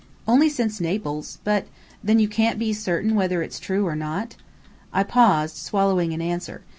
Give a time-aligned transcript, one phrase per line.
[0.27, 1.37] "Only since Naples.
[1.43, 1.67] But"
[2.03, 4.35] "Then you can't be certain whether it's true or not?"
[4.91, 6.63] I paused, swallowing an answer.